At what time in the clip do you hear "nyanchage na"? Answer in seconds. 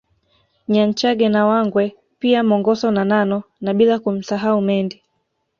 0.67-1.45